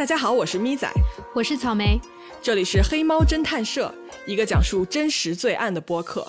[0.00, 0.90] 大家好，我是咪仔，
[1.34, 2.00] 我是草莓，
[2.40, 3.94] 这里是黑猫侦探社，
[4.26, 6.26] 一个讲述真实罪案的播客。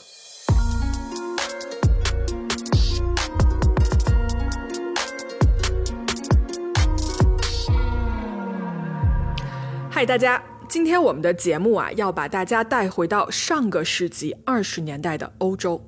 [9.90, 15.81] 嗨，大家，今天我们的节目啊，要把大家带回到上个世纪二十年代的欧洲。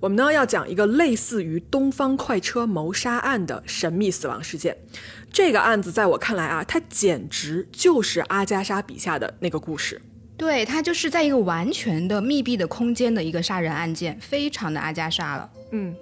[0.00, 4.76] 我们呢要讲一个类似于东方快车谋杀案的神秘死亡事件。
[5.32, 10.00] 这个案子在我看来啊，它简直就是阿加莎笔下的那个故事。
[10.36, 15.50] 对，它就是在一个完全的密闭的空间的一个杀人案件，非常的阿加莎了。
[15.72, 15.94] 嗯，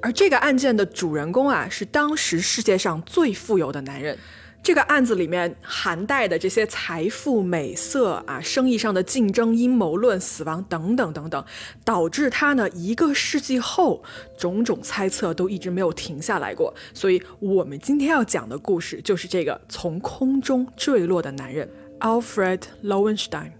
[0.00, 4.16] 而这个案件的主人公啊，是当时世界上最富有的男人。
[4.62, 11.42] 这个案子里面含带的这些财富、美色啊，生意上的竞争、阴谋论、死亡等等等等，
[11.84, 14.02] 导致他呢一个世纪后，
[14.36, 16.74] 种种猜测都一直没有停下来过。
[16.92, 21.66] 所以，我们今天要讲的故事就是这个从空中坠落的男人
[22.00, 23.52] Alfred Lowenstein。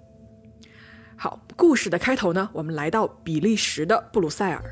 [1.16, 4.62] 好，故事的开头呢，我们来到比利时的布鲁塞尔。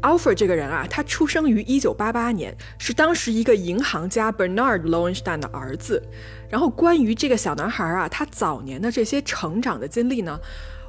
[0.00, 6.02] Alfred 这个人啊，他出生于1988年，是当时一个银行家 Bernard Lowenstein 的儿子。
[6.50, 10.38] 然后关于这个小男孩啊，他早年的这些成长的经历呢，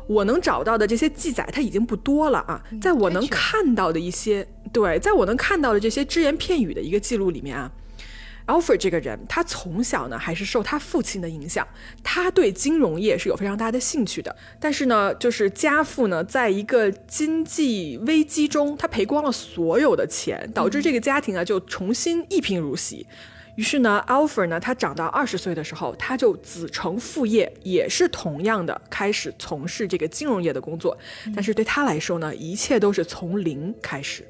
[0.08, 2.64] 我能找到的这些记载他已经不多了啊。
[2.82, 7.72] 在我能看到的一些，对，在我能看到的这些只言片语的一个记录里面啊。
[8.46, 11.68] Alfred 这个人，他从小呢还是受他父亲的影响，
[12.04, 14.36] 他对金融业是有非常大的兴趣的。
[14.60, 23.08] 但是呢，就是家父呢，在一个经济危机中，他赔光了所有的钱，导致这个家庭啊就重新一贫如洗。
[23.56, 30.98] 于是呢，Alfred 呢，他长到二十岁的时候，他就子承父业，也是同样的开始从事这个金融业的工作。
[31.36, 34.28] 但是对他来说呢，一切都是从零开始。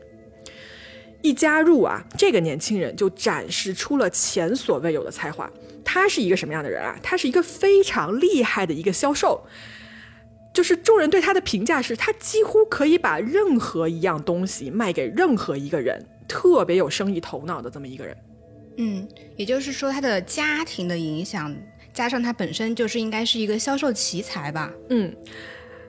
[1.24, 5.50] 一加入啊，这个年轻人就展示出了前所未有的才华。
[5.84, 6.96] 他是一个什么样的人啊？
[7.02, 9.42] 他是一个非常厉害的一个销售，
[10.54, 18.18] 就是众人对他的评价是他几乎可以把任何一样东西卖给任何一个人，特别有生意头脑的这么一个人。
[18.78, 21.56] 嗯，也就是说，他的家庭的影响
[21.94, 24.74] 加上他本身就是应该是一个销售奇才吧？
[24.90, 25.16] 嗯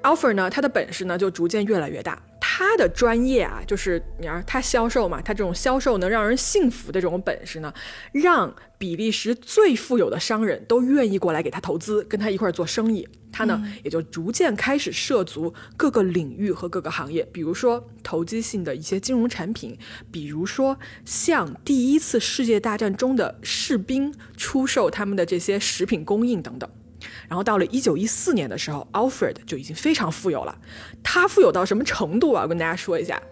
[0.05, 2.23] ，Alfred 呢，他的本事呢就逐渐越来越大。
[2.41, 7.73] 他的专业啊，就是你要他销售嘛，他这种销售能让人信服的这种本事呢，
[8.13, 13.09] 让比利时最富有的商人都愿意过来给他投资，跟他一块做生意。
[13.33, 19.77] 他呢，也就逐渐开始涉足各个领域和各个行业，比如说投机性的一些金融产品，
[20.13, 26.71] 比如说向第一次世界大战中的士兵出售他们的这些食品供应等等。
[27.29, 30.59] 然后到了一九一四年的时候，Alfred 就已经非常富有了。
[31.03, 32.43] 他富有到什么程度啊？
[32.43, 33.23] 我跟大家说一下。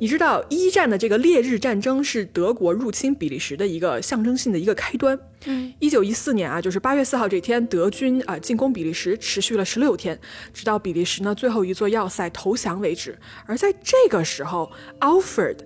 [0.00, 5.16] 你知道一战的这个烈日战争是德国入侵比利时的一个象征性的一个开端。
[5.44, 10.18] 嗯，一九一四年啊，就是八月四号这天，德军啊进攻比利时，持续了十六天，
[10.52, 13.16] 直到比利时呢最后一座要塞投降为止。
[13.46, 15.58] 而在这个时候，Alfred。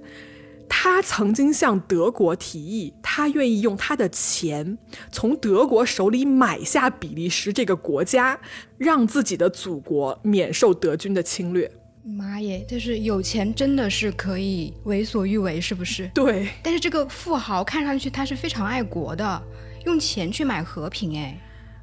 [0.69, 4.79] 他曾经向德国提议，他愿意用他的钱
[5.11, 8.39] 从德国手里买下比利时这个国家，
[8.77, 11.71] 让自己的祖国免受德军的侵略。
[12.05, 16.11] 妈耶，就是有钱真的是可以为所欲为，是不是？
[16.15, 16.49] 对。
[16.63, 19.43] 但是这个富豪看上去他是非常爱国的，
[19.85, 21.39] 用钱去买和平，哎。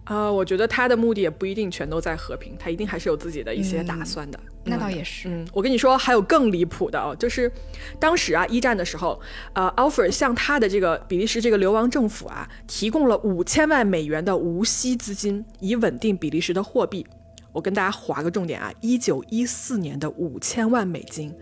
[0.05, 4.39] 呃，我觉得他的目的也不一定全都在和平，他一定还是有自己的一些打算的。
[4.65, 5.29] 那倒也是。
[5.29, 7.51] 嗯，我跟你说，还有更离谱的哦，就是
[7.99, 9.19] 当时啊，一战的时候，
[9.53, 17.05] 呃，Alfred 向他的这个比利时这个流亡政府啊，提供了五千万美元的无息资金，以稳定比利时的货币。
[17.51, 21.33] 我跟大家划个重点啊，一九一四年的五千万美金，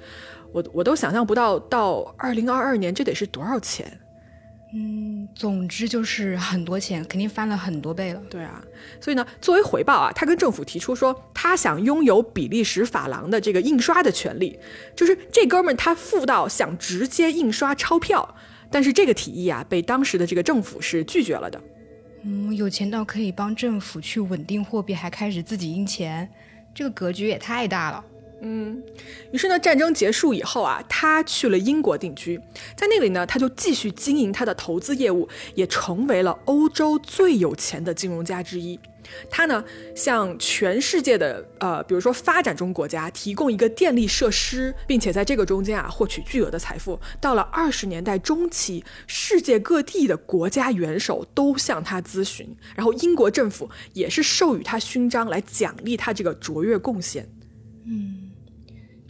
[0.52, 4.00] 我我都想象不到，到二零二二年这得是多少钱。
[4.76, 8.20] 嗯，总之就是很多钱，肯定翻了很多倍了。
[8.28, 8.60] 对啊，
[9.00, 14.58] 所以呢，作为回报啊，他跟政府提出说，他想拥有比利时法郎的这个印刷的权利，
[14.96, 18.36] 就是这哥们儿他富到想直接印刷钞票，
[18.72, 21.62] 但是这个提议啊，被当时的这个政府是拒绝了的。
[22.24, 26.28] 嗯，有钱到可以帮政府去稳定货币，还开始自己印钱，
[26.74, 28.04] 这个格局也太大了。
[28.46, 28.84] 嗯，
[29.32, 32.38] 于是呢，战争结束以后啊，他去了英国定居，
[32.76, 38.78] 在那里呢，他就继续经营他的投资业务，也成为了欧洲最有钱的金融家之一。
[39.30, 39.64] 他呢，
[39.96, 47.00] 向全世界的呃，比如说发展中国家提供一个电力设施，并且在这个中间啊，获取巨额的财富。
[47.22, 57.26] 到了二十年代中期，世界各地的国家元首都向他咨询，然后英国政府也是授予他勋章来奖励他这个卓越贡献。
[57.86, 58.23] 嗯。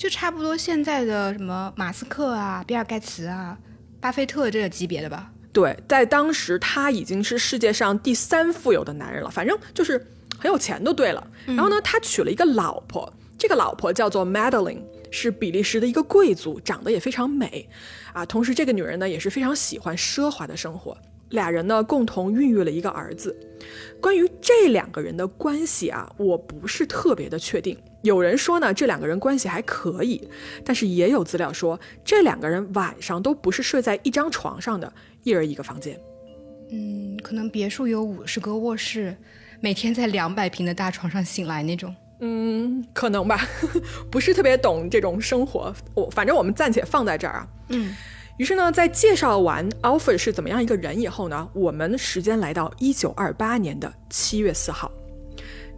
[0.04, 3.58] 就差不多现在的什么马斯克啊、比尔盖茨啊、
[4.02, 5.32] 巴菲特这个级别的吧。
[5.54, 9.98] 对，在当时他已经是世界上第三富有的男人了，反正就是
[10.38, 11.26] 很有钱就对了。
[11.46, 17.70] 然后呢，他娶了一个老婆，这个老婆叫做 Madeline，是比利时的一个贵族，长得也非常美
[18.12, 18.26] 啊。
[18.26, 20.98] 同时，这个女人呢也是非常喜欢奢华的生活。
[21.30, 23.34] 俩人呢共同孕育了一个儿子。
[24.02, 27.78] 关于这两个人的关系啊，我不是特别的确定。
[28.04, 30.30] 有人说呢，这两个人关系还可以，
[30.64, 36.00] 但是也有资料说，这两个人晚上都不是睡在一张床上的，一人一个房间。
[36.70, 39.16] 嗯，可能别墅有五十个卧室，
[39.62, 41.96] 每天在两百平的大床上醒来那种。
[42.20, 43.40] 嗯，可能吧，
[44.12, 45.74] 不是特别懂这种生活。
[45.94, 47.48] 我反正我们暂且放在这儿啊。
[47.70, 47.96] 嗯。
[48.38, 54.92] 于是呢，在介绍完 Alfred 是怎么样一个人以后呢，我们时间来到一九二八年的七月四号。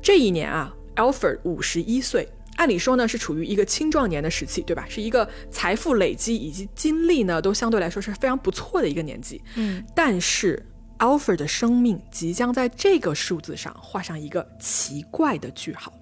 [0.01, 2.27] 这一年啊，Alfred 五十一岁，
[2.57, 4.85] 按理说呢是处于一个青壮年的时期，对吧？
[4.89, 9.41] 是一个财富累积以及经历呢都相对来说是非常不错的一个年纪。
[9.55, 10.65] 嗯，但是
[10.99, 15.93] Alfred 的生命即将在这个数字上画上一个奇怪的句号。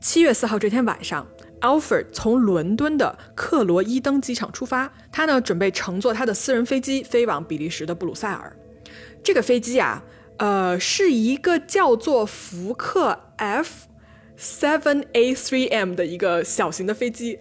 [0.00, 1.26] 七月四号这天晚上。
[1.60, 8.54] Alfred 从伦敦的克罗伊登机场出发，他呢准备乘坐他的私人飞机飞往比利时的布鲁塞尔。
[9.22, 10.04] 这个飞机啊，
[10.36, 17.38] 呃，是一个叫做福克 F7A3M 的一个小型的飞机。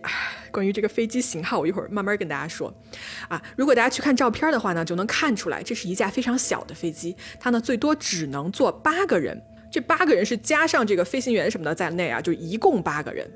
[0.51, 2.71] 关于这个飞机型号，我一会儿慢慢跟大家说。
[3.27, 9.41] 啊，如果大家去看照片的话呢，就能看出来，这是一架非常小的飞机，它呢最多只能坐八个人。
[9.71, 13.27] 这八个人是加上这个飞行员什么的在内啊，就一共八个人。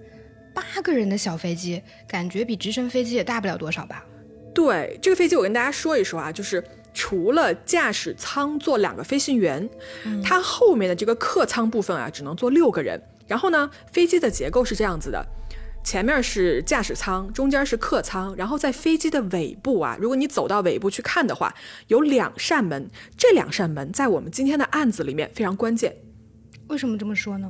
[0.54, 4.06] 八个人的小飞机，感觉比直升飞机也大不了多少吧？
[4.54, 6.63] 对，这个飞机我跟大家说一说啊，就是
[6.97, 9.69] 除了驾驶舱坐两个飞行员，
[10.23, 12.99] 它后面的这个客舱部分啊，只能坐六个人。
[13.27, 15.23] 然后呢，飞机的结构是这样子的：
[15.83, 21.53] 前面是驾驶舱，中间是客舱，然后在飞机的尾部啊，如果你走到尾部去看的话，
[21.85, 22.89] 有两扇门。
[23.15, 25.95] 这两扇门在我们今天的案子里面非常关键。
[26.69, 27.47] 为什么这么说呢？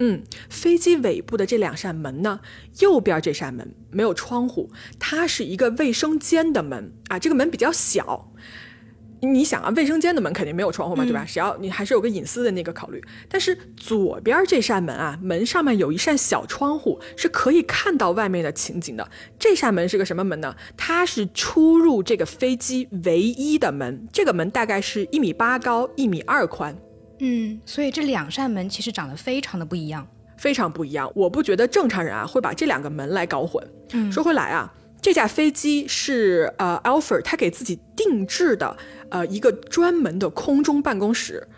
[0.00, 2.40] 嗯，飞机尾部的这两扇门呢，
[2.80, 7.18] 右边这扇门没有窗户，它是一个卫生间的门啊。
[7.18, 8.32] 这个门比较小，
[9.20, 11.24] 你想啊，卫生间的门肯定没有窗户嘛，对吧？
[11.26, 13.02] 只要你还是有个隐私的那个考虑。
[13.28, 19.10] 但是左边这扇门啊，门上面有一扇小窗户，是可以看到外面的情景的。
[19.38, 20.56] 这扇门是个什么门呢？
[20.76, 24.08] 它是出入这个飞机唯一的门。
[24.12, 26.74] 这个门大概是一米八高，一米二宽。
[27.18, 30.08] 嗯，所以这两扇门其实长得非常的不一样，
[30.38, 31.12] 非常不一样。
[31.14, 33.62] 我不觉得正常人啊会把这两个门来搞混。
[33.92, 38.76] 嗯，说回来啊，这架飞机是呃 Alfred 他给自己定制的
[39.10, 41.48] 呃一个专门的空中办公室。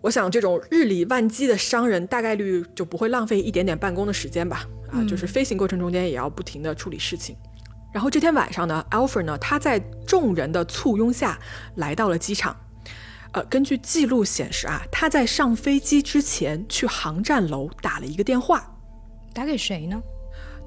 [0.00, 4.64] 我想这种日理万机的商人大概率就不会浪费一点点办公的时间吧？
[4.92, 7.36] 啊，就是飞行过程中间也要不停的处理事情。
[7.92, 11.36] 然后这天晚上呢，Alfred 呢他在众人的簇拥下
[11.74, 12.56] 来到了机场。
[13.32, 18.72] 呃，根据记录显示啊，他在上飞机之前去航站楼打了一个电话，
[19.34, 20.00] 打给谁呢？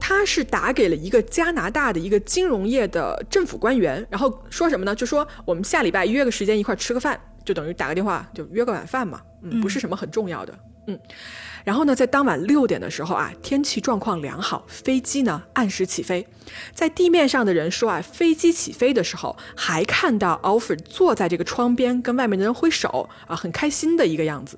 [0.02, 4.96] 他是打给了一个加拿大的一个金融业的政府官员，然后说什么呢？
[4.96, 11.00] 就说我们下礼拜约个时间一块吃个饭，就等于打个电话就约个晚饭嘛，嗯，不是什么很重要的，嗯。
[11.64, 16.28] 然后呢，在当晚六点的时候啊，天气状况良好，飞机呢按时起飞。
[16.74, 24.58] 在地面上的人说啊，飞机起飞的时候还看到 Alfred 坐在这个窗边跟外面的人挥手啊，很开心的一个样子。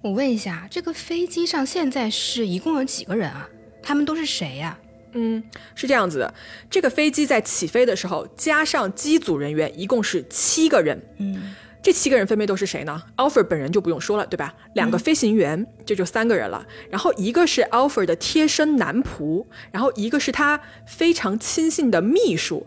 [0.00, 3.46] 我问一下，这个飞机上现在是一共有几个人啊？
[3.82, 4.78] 他们都是谁呀？
[5.12, 5.42] 嗯，
[5.74, 6.34] 是这样子的，
[6.70, 11.00] 这个飞机在起飞的时候加上机组人员一共是七个人。
[11.18, 11.54] 嗯。
[11.82, 14.54] 这七个人分别都是谁呢？Alfred 本人就不用说了，对吧？
[14.74, 16.64] 两个飞行员，这就三个人了。
[16.88, 22.64] 然后一个是 Alfred 的贴身男仆，然后一个是他非常亲信的秘书，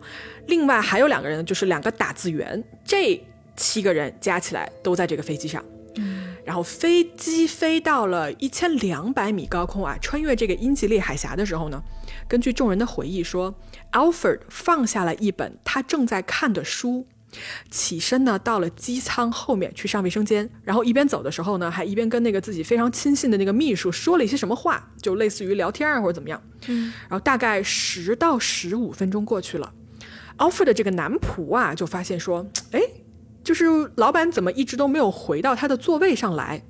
[0.48, 2.62] 另外还有两个人，就是两个打字员。
[2.84, 3.18] 这
[3.56, 5.64] 七个人加起来都在这个飞机上。
[6.46, 11.82] 然后飞机飞到了一千两百米高空啊，穿越这个英吉利海峡的时候呢，
[12.28, 13.54] 根据众人的回忆说
[13.92, 17.08] ，Alfred 放下了一本他正在看的书。
[17.70, 26.42] 起身呢，到了机舱后面去上卫生间，然后一边走的时候呢，还一边跟那个自己非常亲信的那个秘书说了一些什么话，就类似于聊天啊或者怎么样。
[26.68, 29.74] 嗯，然后大概十到十五分钟过去了
[30.38, 32.80] ，Alfred 的这个男仆啊就发现说，哎，
[33.46, 36.62] 就是老板怎么一直都没有回到他的座位上来，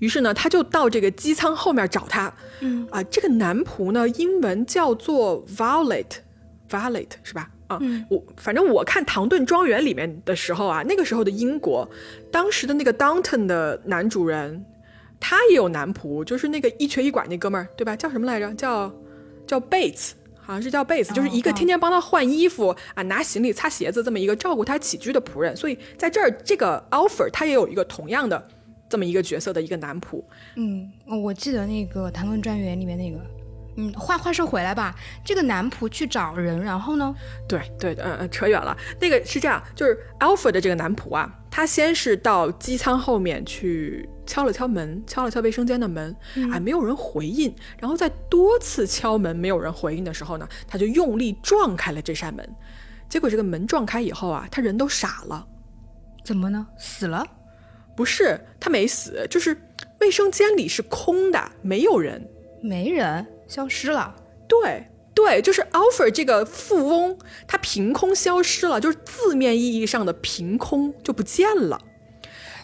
[0.00, 2.32] 于是呢，他就到这个机舱后面找他。
[2.60, 7.50] 嗯，啊，这个男仆呢，英文叫做 Violet，Violet 是吧？
[7.80, 11.88] 嗯，我反正我看《唐顿庄园》里面的时候啊，那个时候的英国，
[12.30, 14.64] 当时的那个 Downton 的男主人，
[15.20, 17.94] 他也有男仆，就是那个一瘸一拐那哥们儿，对吧？
[17.96, 18.52] 叫什么来着？
[18.54, 18.92] 叫
[19.46, 20.10] 叫 Bates
[20.42, 25.56] 好像是叫贝斯，就是一个天天帮他换衣服啊、拿行李、擦鞋子这么一个照顾他起居的仆人。
[25.56, 28.48] 所以在这儿，这个 offer 他也有一个同样的
[28.88, 30.22] 这么一个角色的一个男仆。
[30.56, 30.90] 嗯，
[31.22, 33.18] 我记得那个《谈论专员》里面那个。
[33.76, 37.14] 嗯，话话说回来吧，这个男仆去找人，然后呢？
[37.48, 38.76] 对对，嗯嗯，扯远了。
[39.00, 46.14] 那个是这样，就是 Alpha 的这个男仆啊，他先是到机舱后面去敲了敲门，敲了敲卫生间的门，
[46.52, 47.54] 哎，没有人回应。
[47.78, 52.46] 然后在多次敲门没有人回应的时候呢，他就用力撞开了这扇门。
[53.08, 55.46] 结果这个门撞开以后啊，他人都傻了。
[56.24, 56.66] 怎么呢？
[56.78, 57.26] 死了？
[57.96, 59.56] 不是，他没死，就是
[60.00, 62.26] 卫生间里是空的，没有人，
[62.62, 63.26] 没人。
[63.52, 64.16] 消失了，
[64.48, 71.78] 对对，就是 Alfred 这个富翁，他凭空消失了，就是字面意义上的凭空就不见了。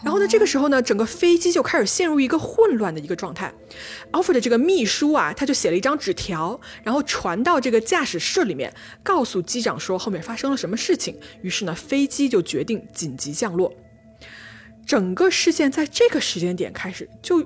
[0.03, 3.53] 然后呢，这个时候呢，整个飞机就开始陷入一个混乱的一个状态。
[4.13, 11.19] Alfred 的这个秘书啊，他就写了一张纸条，然后传到这个驾驶室里面，告诉机长说后面发生了什么事情。
[11.43, 13.71] 于是呢，飞机就决定紧急降落。
[14.87, 17.45] 整个事件在这个时间点开始就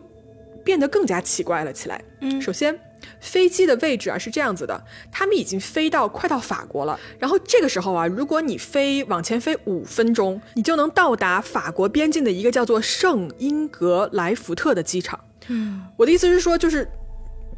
[0.64, 2.02] 变得更加奇怪了起来。
[2.22, 2.80] 嗯，首先。
[3.20, 7.00] 飞机的位置啊是这样子的，他们已经飞到快到法国了。
[7.20, 15.20] 然后这个时候啊，如果你飞往前飞五分钟，你就能到达法国边境的一个叫做圣英格莱福特的机场。
[15.48, 16.88] 嗯，我的意思是说，就是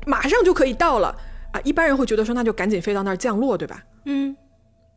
[0.06, 1.16] 马上就可以到了
[1.52, 1.60] 啊。
[1.64, 3.84] 一般人会觉得说，那就赶紧飞到那儿降落，对吧？
[4.06, 4.36] 嗯，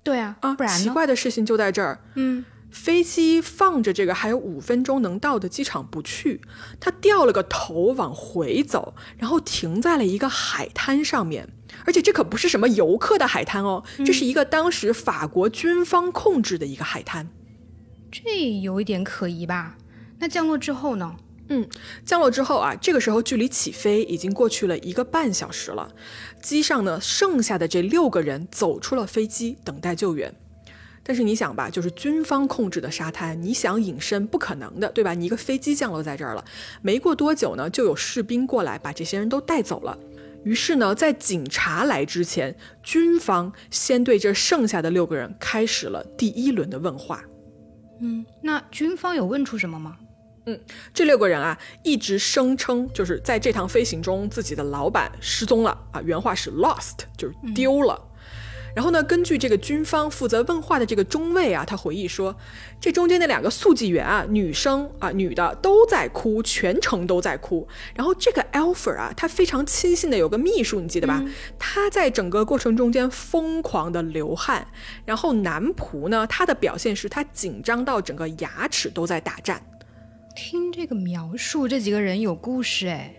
[0.02, 1.99] 对啊，啊，不然奇怪的事情就在这儿。
[2.14, 2.45] 嗯。
[2.71, 6.41] 飞机放着这个还有五分钟能到的机场不去，
[6.79, 11.49] 他掉了个头往回走，然后停在了一个海滩上面，
[11.85, 17.31] 而且这可不是什么游客的海滩哦，这是一个当时法国军方控制的一个海滩，
[18.11, 19.77] 这有一点可疑吧？
[20.19, 21.17] 那降落之后呢？
[21.51, 21.67] 嗯，
[22.05, 25.91] 降落之后啊，这个时候距离起飞已经过去了一个半小时了，
[26.43, 30.35] 机上呢剩下的这六个人走出了飞机，等待救援。
[31.09, 35.15] 但是你想吧，就是军方控制的沙滩，你想隐身不可能的，对吧？
[35.15, 36.45] 你一个飞机降落在这儿了，
[36.83, 39.99] 没过多久呢，就有士兵过来把这些人都带走了。
[40.45, 47.25] 于是呢，在警察来之前，军方先对这剩下的六个人开始了第一轮的问话。
[48.03, 49.97] 嗯，那军方有问出什么吗？
[50.45, 50.61] 嗯，
[50.93, 57.99] 这六个人啊，一直声称就是在这趟飞行中自己的老板失踪了啊，原话是 lost，就是丢了。
[58.75, 59.03] 然后呢？
[59.03, 62.37] 根据这个军方负责问话的这个中尉啊，他回忆说，
[62.81, 67.67] 这中间那两个速记员啊，女生啊，女的都在哭，全程都在哭。
[67.95, 71.25] 然后这个 Alfred 啊，他非常亲信的有个秘书，你记得吧？
[71.59, 74.67] 他在整个过程中间疯狂的流汗。
[75.05, 79.63] 然后男仆呢，他的表现是他紧张到整个牙齿都在打颤。
[80.37, 83.15] 听这个描述，这几个人有故事哎。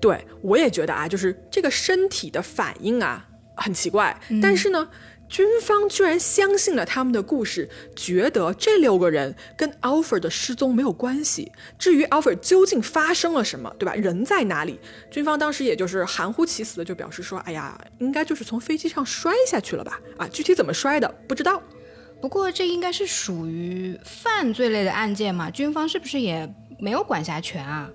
[0.00, 3.28] 对我也觉得啊，就是这个身体的反应啊。
[3.56, 4.88] 很奇怪，但是呢，
[5.28, 11.50] 军方居然相信了他们的故事，觉得这六个人跟 Alfred 的失踪没有关系。
[11.76, 13.94] 至于 Alfred 究竟发生了什么，对吧？
[13.94, 14.78] 人在哪里？
[15.10, 19.98] 军方当时也就是含糊其辞的就表示说：“哎呀，应该就是从飞机上摔下去了吧？
[20.16, 21.60] 啊，具体怎么摔的不知道。
[22.20, 26.48] 不过这应该是属于犯罪类的案件嘛，军方是不是也
[26.78, 27.90] 没有管辖权啊？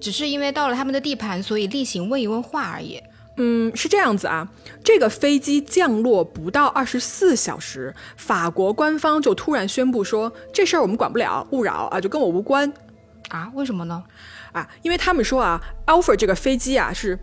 [0.00, 3.00] 只是因为到了他们的地盘，所以例行问一问话而已。”
[3.36, 4.48] 嗯，是这样子啊，
[4.82, 12.72] 这个飞机降落不到二十四小时，法国官方就突然宣布说这事儿我们管不了，勿扰啊，就跟我无关，
[13.30, 13.50] 啊？
[13.54, 14.04] 为什么呢？
[14.52, 17.18] 啊，因为他们说啊，Alpha 这个飞机啊是。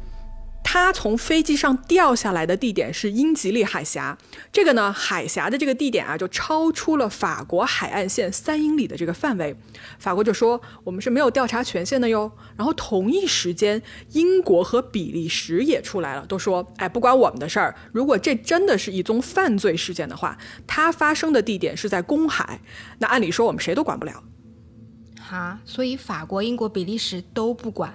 [0.64, 4.18] 他从飞机上掉下来的地点是英吉利海峡，
[4.52, 9.56] 这个呢，海峡的这个地点啊，就超出了法国海岸线三英里的这个范围。
[10.00, 12.32] 法国就说我们是没有调查权限的哟。
[12.56, 13.82] 然后同一时间，
[14.14, 17.76] 英国和比利时也出来了，都说，哎，不关我们的事儿。
[17.92, 22.62] 如果这真的是一宗犯罪事件的话，它发生的地点是在公海，
[23.00, 24.24] 那按理说我们谁都管不了。
[25.20, 27.94] 哈，所以法国、英国、比利时都不管。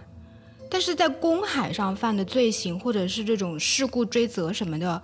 [0.71, 5.03] 但是在公海上犯的罪行，或者是这种事故追责什么的，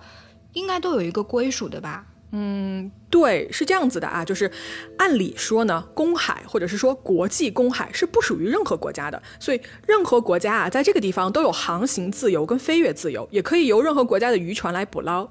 [0.53, 2.05] 应该都有一个归属的吧？
[2.35, 4.51] 嗯，对，是这样子的啊，就是
[4.97, 15.29] 按理说呢，公海或者是说国际公海是不属于任何国家的，所以任何国家啊，在这个地方都有航行自由跟飞越自由，也可以由任何国家的渔船来捕捞。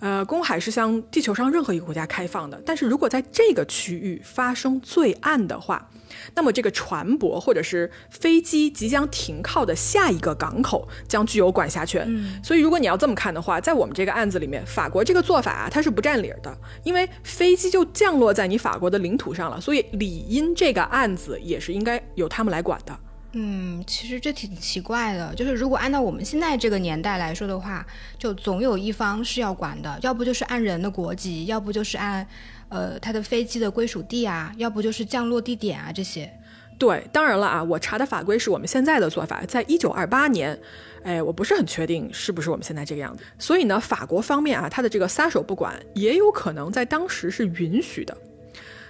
[0.00, 5.88] 呃，公海是向地球上任何一个国家开放的，但是如果在这个区域发生罪案的话，
[6.34, 12.04] 那么这个船舶或者是飞机即将停靠的下一个港口将具有管辖权。
[12.42, 22.98] 所以如果你要这么看的话，在我们这个案子里面，法国这个做法啊，它是不占理儿的，因为飞机就降落在你法国的领土上了，所以理应这个案子也是应该由他们来管的。
[23.36, 27.84] 嗯，其实这挺奇怪的，就是如果按照我们现在这个年代来说的话，
[28.16, 32.24] 就总有一方是要管的，要不就是按人的国籍，要不就是按，
[32.68, 36.32] 呃，他的飞机的归属地啊，要不就是降落地点啊这些。
[36.76, 40.58] 对，当然了啊，我查的法规是我们现在的做法，在一九二八年，
[41.04, 43.22] 哎，我不是很确定是不是我们现在这个样子。
[43.38, 48.16] 所以呢，法国方面啊，他的这个撒手不管，也有可能在当时是允许的。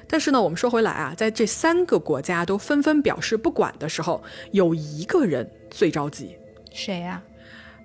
[0.09, 6.37] 但是呢，我们说回来啊，在这三个国家都纷纷表示不管的时候，有一个人最着急，
[6.73, 7.23] 谁呀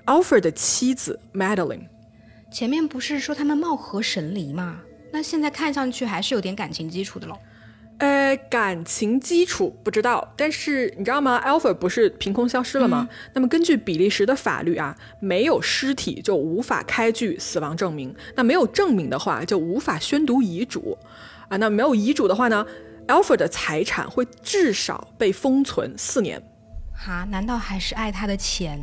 [0.06, 1.88] ？Alfred 的妻子 Madeline。
[2.52, 4.82] 前面不是说他们貌合神离吗？
[5.12, 7.38] 那现在看上去还是有点感情基础的喽。
[7.98, 13.10] 呃，感情基础不知道，但是你知道吗？Alfred 不是凭空消失了吗？
[13.34, 20.98] 那么根据比利时的法律啊，没有尸体就无法开具死亡证明，那没有证明的话就无法宣读遗嘱。
[21.50, 22.66] 啊，那没有遗嘱的话呢
[23.08, 26.42] ？Alfred 的财产会至少被封存四年。
[26.94, 28.80] 哈，难道还是爱他的钱？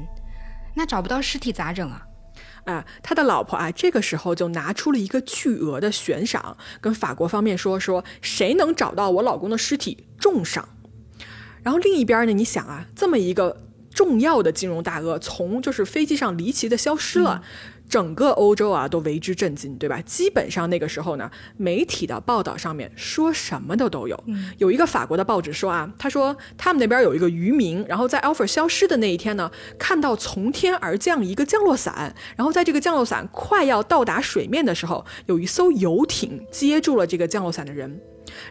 [0.75, 2.07] 那找不到尸体咋整啊？
[2.67, 10.69] 啊，他的老婆啊，这个时候就拿出了一个巨额的悬赏，跟法国方面说说，谁能找到我老公的尸体，重赏。
[11.63, 17.43] 然后另一边呢，你想啊，这么一个重要的金融大鳄，从就是飞机上离奇的消失了。
[17.89, 20.01] 整个欧洲啊都为之震惊，对吧？
[20.03, 24.25] 基本上那个时候呢，媒体的报道上面说什么的都有。
[24.59, 38.01] 有一个法国的报纸说啊，他说他们那边有一个渔民，然后在 Alfred 消失的那一天呢，看到从天而降一个降落伞，然后在这个降落伞快要到达水面的时候，有一艘游艇接住了这个降落伞的人。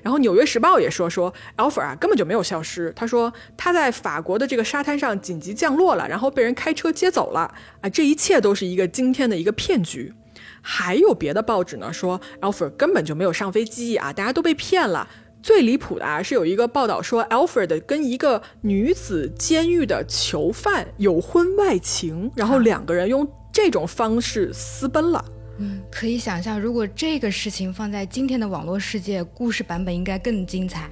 [0.02, 10.14] 然后《纽约时报》也说说 Alfred 啊根本就没有消失，他说他在法国的这个沙滩上紧急降落了，然后被人开车接走了啊，这一切都是一个惊天的一个骗局。
[10.62, 15.08] 还有别的报纸呢说 Alfred 根本就没有上飞机啊，大家都被骗了。
[15.44, 25.24] 最离谱的啊是有一个报道说 Alfred 跟一个女子监狱的囚犯有婚外情，然后两个人用这种方式私奔了。
[25.58, 30.90] 嗯，可以想象，如果这个事情放在今天的网络世界，故事版本应该更精彩。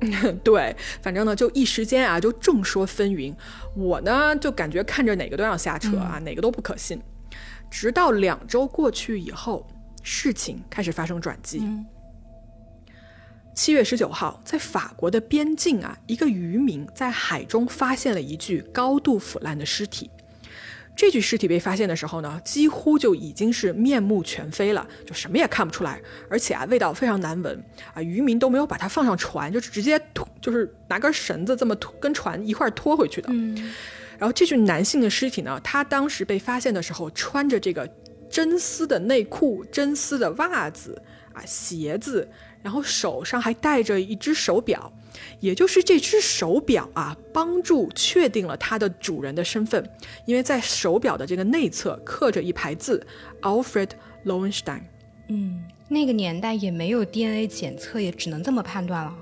[0.42, 3.32] 对，反正呢，就一时间啊，就众说纷纭。
[3.76, 7.00] 我呢，就感觉看着哪个都要瞎扯啊，哪个都不可信。
[7.70, 9.64] 直到两周过去以后，
[10.02, 11.62] 事情开始发生转机。
[13.54, 20.10] 七月十九号，在法国的边境啊，一个渔民在海中发现了一具高度腐烂的尸体。
[20.94, 28.02] 这具尸体被发现的时候呢，几乎就已经是面目全非了，就什么也看不出来，而且啊，味道非常难闻啊。
[28.02, 33.28] 渔民都没有把它放上船，就直接拖，就是拿根绳子这么拖，跟船一块拖回去的。
[33.32, 33.72] 嗯。
[34.18, 37.88] 然后这具男性的尸体呢，他当时被发现的时候，穿着这个
[38.30, 41.00] 真丝的内裤、真丝的袜子
[41.32, 42.28] 啊、鞋子，
[42.62, 44.92] 然后手上还戴着一只手表。
[45.40, 49.90] 也就是这只手表啊，帮助确定了它的主人的身份，
[50.26, 53.06] 因为在手表的这个内侧刻着一排字
[53.40, 53.90] ：Alfred
[54.24, 54.82] Lowenstein。
[55.28, 59.14] 嗯，那个年代也没有 DNA 检测，也只能这么判断了。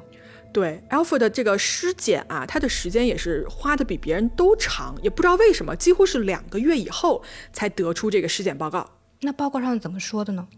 [0.52, 7.22] 对，Alfred 的这个尸检啊，它的时间也是花的比别人都长，也不知道为什么，几乎是两个月以后
[7.52, 8.88] 才得出这个尸检报告。
[9.20, 10.48] 那报告上怎么说的呢？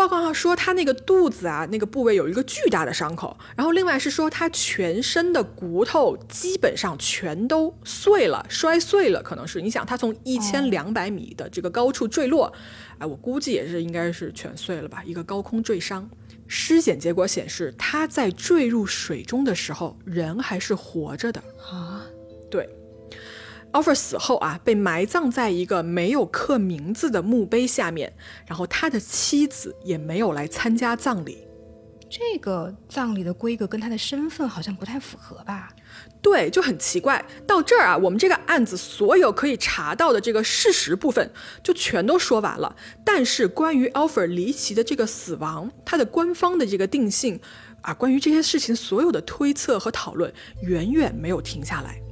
[0.00, 12.50] 报告上说他那个肚子啊，那个部位有一个巨大的伤口，然后另外是说他全身的骨头基本上全都碎了，摔碎了，可能是你想他从一千两百米的这个高处坠落，
[12.96, 16.08] 哎，我估计也是应该是全碎了吧，一个高空坠伤。
[16.46, 21.99] 尸检结果显示他在坠入水中的时候人还是活着的啊，对。
[23.72, 28.12] Alfred 死后啊，被埋葬在一个没有刻名字的墓碑下面，
[28.46, 31.46] 然后他的妻子也没有来参加葬礼。
[32.08, 35.68] 这个葬礼的规格跟他的身份好像不太符合吧？
[36.20, 37.24] 对，就很奇怪。
[37.46, 41.30] 到这儿啊，我们这个案子所有可以查到的这个事实部分
[41.62, 42.74] 就全都说完了。
[43.04, 47.38] 但是关于 Alfred 离奇的这个死亡，他的官方的这个定性
[47.82, 52.02] 啊，关于这些事情所有的推测和讨论，远远没有停下来。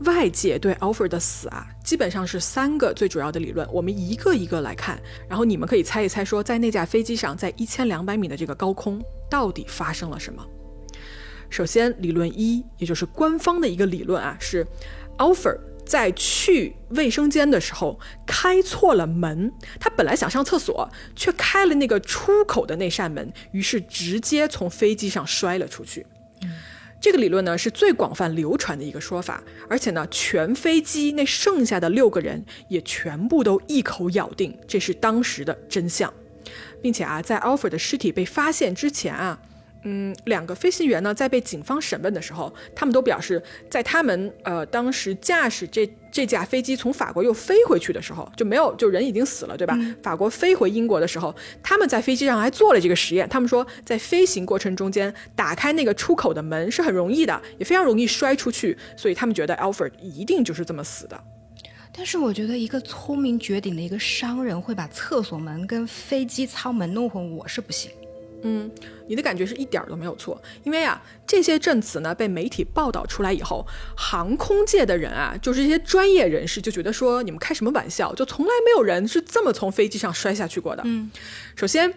[0.00, 10.44] 外界对 Alfred 的死啊，基本上是三个最主要的理论，我们一个一个来看，然后你们可以猜一猜，说在那架飞机上，在一千两百米的这个高空，到底发生了什么？
[11.48, 14.66] 首先，理论一，也就是官方的一个理论啊，是
[15.18, 26.04] Alfred 在去卫生间的时候开错了门，他本来想上厕所，却开了那个出口的那扇门，于是直接从飞机上摔了出去。
[27.04, 36.10] 这个理论呢是最广泛流传的一个说法，而且呢，全飞机那剩下的六个人也全部都一口咬定这是当时的真相，
[36.80, 39.38] 并且啊，在 Alfred 的尸体被发现之前啊，
[39.84, 49.78] 嗯，两个飞行员呢，在被警方审问的时候，他们都表示，在他们呃当时驾驶这这架飞机从法国又飞回去的时候，就没有就人已经死了，对吧？
[50.02, 53.28] 法国飞回英国的时候，他们在飞机上还做了这个实验。
[53.28, 61.20] 他们说，在飞行过程中间打开那个出口的门是很容易的，也非常容易摔出去，所以他们觉得 Alfred 一定就是这么死的。
[61.96, 67.90] 但是我觉得一个聪明绝顶的一个商人会把厕所门跟飞机舱门弄混，我是不行。
[68.46, 68.70] 嗯，
[69.08, 78.14] 你的感觉是一点儿都没有错，因为啊，这些证词呢被媒体报道出来以后，航空界的人啊，就是这些专业人士就觉得说，你们开什么玩笑？
[78.14, 80.82] 就从来没有人是这么从飞机上摔下去过的。
[80.84, 81.10] 嗯，
[81.56, 81.92] 首先，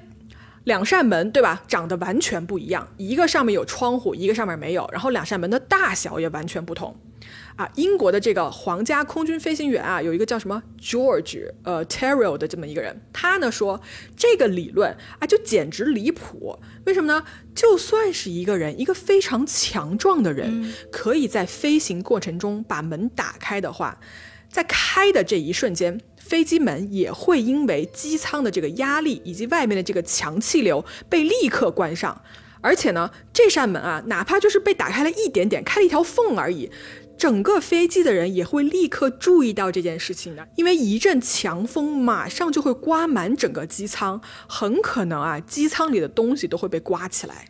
[0.63, 6.95] 两扇门对吧，长得完全不一样，一个上面有窗户，一个上面没有，然后两扇门的大小也完全不同。
[7.57, 13.81] 啊，英国的这个皇家空军飞行员啊，有一个叫什么 George 呃 Terrell 的这么一个人，他呢说
[14.15, 16.59] 这个理论啊就简直离谱。
[16.85, 17.23] 为什么呢？
[17.55, 23.99] 就算是一个人，一个非常强壮的人，可以在飞行过程中把门打开的话，
[24.47, 32.21] 在开的这一瞬间，飞机门也会因为机舱的这个压力以及外面的这个强气流被立刻关上。
[32.61, 36.69] 而且呢，这扇门啊，哪怕就是被打开了一点点，开了一条缝而已。
[37.17, 47.45] 整个飞机的人也会立刻注意到这件事情的，因为一阵强风马上就会刮满整个机舱，很可能啊，机舱里的东西都会被刮起来。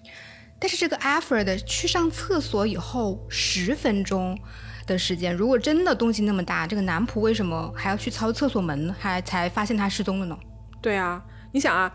[0.60, 4.40] 但是这个 Alfred 去上厕所以后十分钟
[4.88, 10.38] 的时间，如果真的动静那么大，这个男仆为什么还要去操厕所门，还才发现他失踪了呢？
[10.82, 11.94] 对啊，你想啊。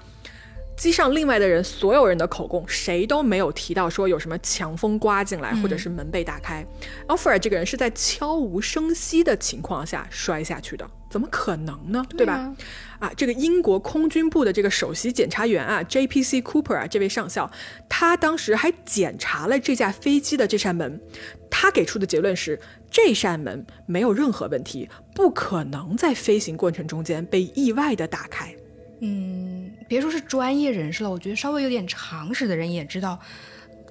[0.83, 6.67] 机上另外的人，所有人的口供，谁都没有提到说有什么强风刮进来，或者是门被打开。
[7.07, 12.05] 奥弗尔这个人是在悄无声息的情况下摔下去的，怎么可能呢？
[12.19, 12.53] 对吧？
[12.99, 16.43] 啊，这个英国空军部的这个首席检察员啊，J.P.C.
[16.43, 17.49] Cooper 啊，这位上校，
[17.89, 21.01] 他当时还检查了这架飞机的这扇门，
[21.49, 22.59] 他给出的结论是，
[22.91, 28.57] 这扇门没有任何问题，不可能在飞行过程中间被意外的打开。
[29.05, 33.19] 嗯，别说是专业人士了，我觉得稍微有点常识的人也知道，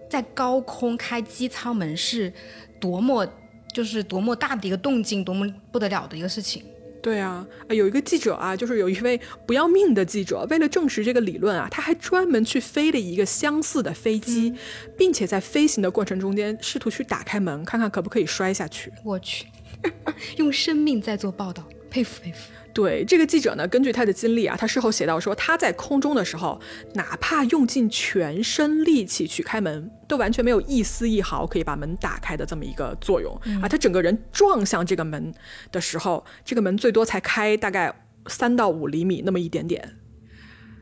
[0.09, 2.31] 在高空开机舱门是
[2.79, 3.27] 多么
[3.73, 6.63] 就是多么大的一个动静，多么不得了的一个事情。
[7.03, 14.53] 对啊，有一个记者啊，就是有一位不要命的记者，为了证实这个理论啊，他还专门去飞了一个相似的飞机，
[14.97, 18.93] 并且在飞行的过程中间试图去打开门，看看可不可以摔下去。
[19.03, 19.47] 我去，
[20.37, 22.49] 用生命在做报道，佩服佩服。
[22.73, 26.57] 对这个记者呢，根据他的经历啊，他事后写到说，他在空中的时候，
[26.93, 33.67] 哪怕用尽全身力气去开门，都完全没有一丝一毫可以把门打开的这么一个作用啊。
[33.67, 35.33] 他整个人撞向这个门
[35.69, 37.93] 的时候，这个门最多才开大概
[38.27, 39.97] 三到五厘米那么一点点。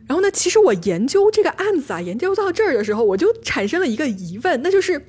[0.08, 5.08] 然后呢，其实我研究这个案子啊，研究到这儿的时候，我就产生了一个疑问，那就是。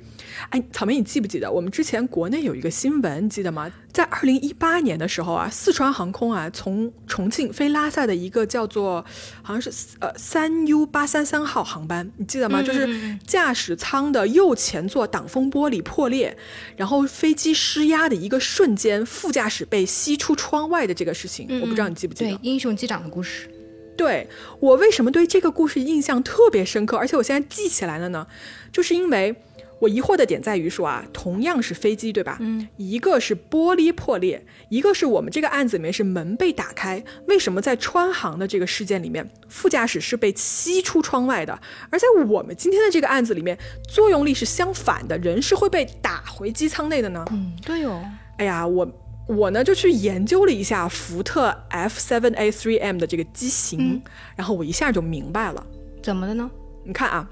[0.49, 3.71] 哎，草莓，你记不记得我们之前国内有一个新闻，你记得吗？
[3.91, 9.03] 在二零一八年的时候啊，四川航空啊从重庆飞拉萨的一个叫做
[9.41, 12.61] 好像是呃三 U 八三三号航班，你记得吗？
[12.61, 16.37] 就是驾驶舱的右前座挡风玻璃破裂，
[16.77, 22.31] 然后飞机失压的一个瞬间，副驾驶被吸出窗外的这个事情，我不知道你记不记得？
[22.31, 23.49] 对，英雄机长的故事。
[23.97, 24.27] 对
[24.61, 28.25] 我为什么对这个故事印象特别深刻，而且我现在记起来了呢？
[28.71, 29.35] 就是因为。
[29.81, 32.37] 我疑惑的点在于说啊，同样是飞机，对吧？
[32.39, 37.03] 嗯，一个是玻璃破裂，一个是我们这个案子里面是门被打开。
[37.27, 43.57] 为什么在川航的这个事件里面，副驾驶是被吸出窗外的，而在我们今天的这个案子里面，
[43.89, 47.25] 作用力是相反的，人是会被打回机舱内的呢？
[47.31, 48.05] 嗯，对哦。
[48.37, 48.87] 哎呀，我
[49.27, 53.99] 我呢就去研究了一下福特 F7A3M 的这个机型，
[54.35, 55.65] 然后我一下就明白了，
[56.03, 56.51] 怎么的呢？
[56.85, 57.27] 你看啊。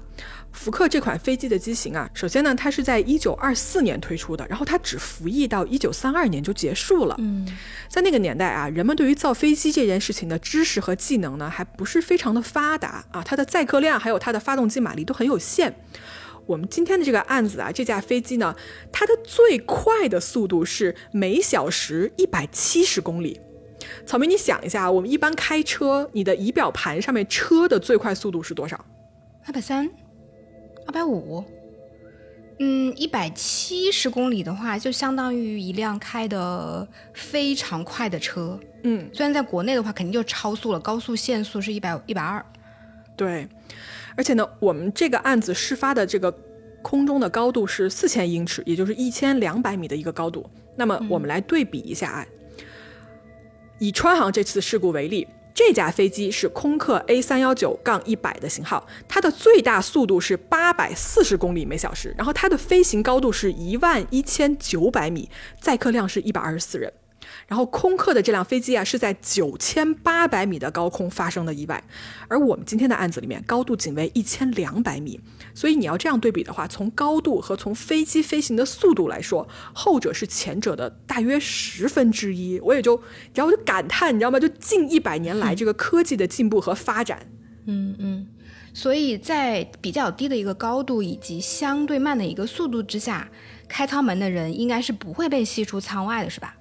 [0.52, 7.14] 福克这款飞机的机型啊，首先呢，它是在一九二四年推出的，然后它只服役到一九三二年就结束了。
[7.18, 7.46] 嗯，
[7.88, 15.74] 在那个年代啊，人们对于造飞机这件事情的知识和技能呢，还不是非常的发达啊，它的载客量还有它的发动机马力都很有限。
[16.46, 18.54] 我们今天的这个案子啊，这架飞机呢，
[18.90, 23.40] 它的最快的速度是每小时一百七十公里。
[24.04, 28.84] 草莓，你想一下，我们一般开车，你的仪表盘上面车的最快速度是多少？
[29.46, 29.88] 二百三。
[30.90, 31.44] 二百五，
[32.58, 38.58] 嗯，一百七十公里的话，就相当于一辆开的非常快的车。
[38.82, 42.44] 嗯，虽然在国内的话，肯定就超速了，高速限速是一百一百二。
[43.14, 43.46] 对，
[44.16, 46.28] 而且呢，我们这个案子事发的这个
[46.82, 50.44] 空中的高度是四千英尺，也就是一千两百米的一个高度。
[50.74, 52.26] 那么我们来对比一下啊，
[53.78, 55.28] 以川航这次事故为例。
[55.54, 65.28] 这架飞机是空客 A 三幺九杠一百的型号，它的最大速度是八百四十公里每小时，然后它的飞行高度是一万一千九百米，
[65.60, 66.92] 载客量是一百二十四人。
[67.50, 71.82] 然后空客的这辆飞机啊，是在九千八百米的高空发生的意外，
[72.28, 75.18] 而我们今天的案子里面高度仅为一千两百米，
[75.52, 82.60] 所以你要这样对比的话，从高度和从飞机飞行的速度来说，后者是前者的大约十分之一。
[82.60, 83.02] 我也就，
[83.34, 84.38] 然后就感叹，你知道吗？
[84.38, 87.26] 就近一百年来这个科技的进步和发展，
[87.66, 88.28] 嗯嗯，
[88.72, 93.28] 所以在比较低的一个高度以及相对慢的一个速度之下，
[93.66, 96.54] 开舱门的人应该是不会被吸出舱外的，是吧？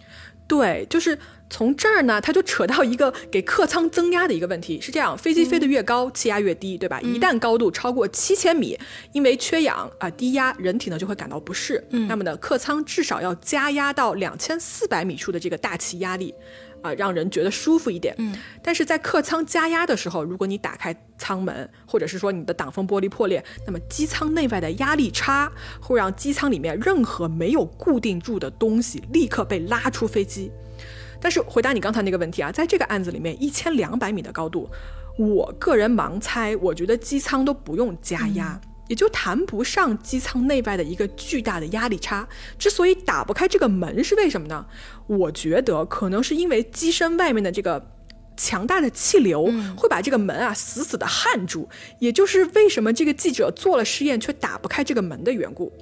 [0.50, 4.82] 对，就是从这儿呢，它就扯到一个给客舱增压的一个问题。
[4.82, 7.00] 是这样，飞机飞得越高，气压越低，对吧？
[7.02, 8.78] 一旦高度超过七千米，
[9.12, 11.82] 因为缺氧啊、低压，人体呢就会感到不适。
[11.92, 16.34] 嗯，那么呢，客舱至少要加压到两千四百米处的这个大气压力，
[16.82, 18.14] 啊，让人觉得舒服一点。
[18.18, 30.52] 嗯，但是在客舱加压的时候，如果你打开舱门，或者是说你的挡风玻璃破裂，那么机舱内外的压力差会让机舱里面任何没有固定住的东西立刻被拉出飞机。
[31.22, 34.70] 但是回答你刚才那个问题啊，在这个案子里面，一千两百米的高度，
[35.18, 42.26] 我个人盲猜，我觉得机舱都不用加压，也就谈不上机舱内外的一个巨大的压力差。
[42.58, 44.66] 之所以打不开这个门是为什么呢？
[45.10, 47.84] 我觉得可能是因为机身外面的这个
[48.38, 51.68] 强大的气流会把这个门啊死死的焊住，
[51.98, 55.74] 也就是为什么这个记者做了试验却打不开这个门的缘故。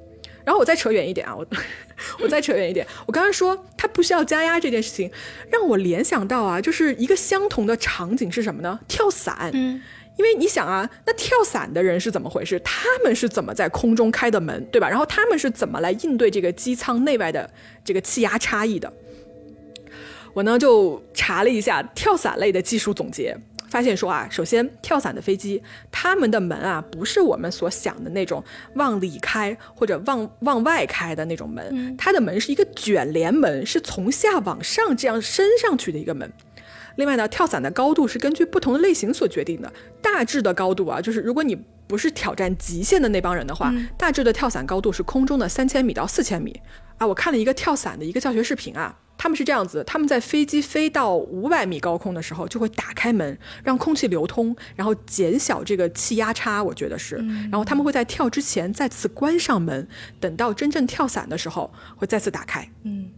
[0.44, 1.46] 然后我再扯远一点啊，我
[2.24, 5.10] 我再扯远一点，我刚刚说他不需要加压这件事情，
[5.52, 8.80] 让我联想到啊，就是一个相同的场景是什么呢？
[8.88, 9.50] 跳伞。
[9.52, 9.78] 嗯，
[10.16, 12.58] 因为你想啊，那跳伞的人是怎么回事？
[12.60, 14.88] 他们是怎么在空中开的门，对吧？
[14.88, 17.50] 然后他们是怎么来应对这个机舱内外的
[17.84, 18.90] 这个气压差异的？
[20.38, 23.36] 我呢就查了一下跳伞类的技术总结。
[23.68, 28.42] 发现说啊，首先跳伞的飞机，他们的门啊，不是我们所想的那种
[28.74, 36.32] 往里开或者往往外开的那种门，它的门是一个卷帘门，是从下往上这样伸上去的一个门。
[36.94, 39.70] 另外呢，跳伞的高度是根据不同的类型所决定的，
[40.00, 46.58] 大致的高度啊，就是如果你不是挑战极限的那帮人的话，大致的跳伞高度是空中的三千米到四千米
[46.96, 47.06] 啊。
[47.06, 48.96] 我看了一个跳伞的一个教学视频啊。
[49.18, 56.62] 他们是这样子，他们在飞机飞到五百米高空的时候，就会打开门，让空气流通，然后减小这个气压差。
[56.62, 57.16] 我觉得是，
[57.50, 59.86] 然后他们会在跳之前再次关上门，
[60.20, 62.66] 等到真正跳伞的时候会再次打开。
[62.84, 63.10] 嗯，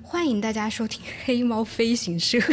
[0.00, 2.38] 欢迎大家收听黑猫飞行社。